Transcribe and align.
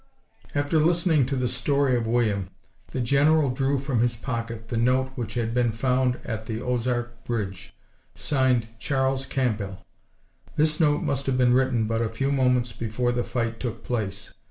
]After 0.55 0.79
listening 0.79 1.27
to 1.27 1.35
the 1.35 1.47
story 1.47 1.95
of 1.95 2.07
William, 2.07 2.49
the 2.89 3.01
General 3.01 3.51
drew 3.51 3.77
from 3.77 3.99
his 3.99 4.15
pocket 4.15 4.69
the 4.69 4.75
note 4.75 5.11
which 5.13 5.35
had 5.35 5.53
been 5.53 5.71
found 5.71 6.17
at 6.25 6.47
the 6.47 6.59
Ozark 6.59 7.23
bridge, 7.23 7.75
signed 8.15 8.65
"Charles 8.79 9.27
Campbell." 9.27 9.85
This 10.55 10.79
note 10.79 11.03
must 11.03 11.27
have 11.27 11.37
been 11.37 11.53
written 11.53 11.85
but 11.85 12.01
a 12.01 12.09
few 12.09 12.31
moments 12.31 12.71
before 12.71 13.11
the 13.11 13.23
fight 13.23 13.59
took 13.59 13.83
place. 13.83 14.33